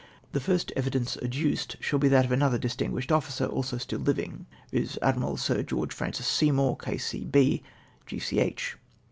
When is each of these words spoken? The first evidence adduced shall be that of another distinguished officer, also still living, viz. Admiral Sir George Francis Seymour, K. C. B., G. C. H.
The 0.31 0.39
first 0.39 0.71
evidence 0.75 1.15
adduced 1.17 1.75
shall 1.79 1.99
be 1.99 2.07
that 2.07 2.25
of 2.25 2.31
another 2.31 2.57
distinguished 2.57 3.11
officer, 3.11 3.45
also 3.45 3.77
still 3.77 3.99
living, 3.99 4.47
viz. 4.71 4.97
Admiral 4.99 5.37
Sir 5.37 5.61
George 5.61 5.93
Francis 5.93 6.25
Seymour, 6.25 6.75
K. 6.77 6.97
C. 6.97 7.23
B., 7.23 7.61
G. 8.07 8.17
C. 8.17 8.39
H. 8.39 8.77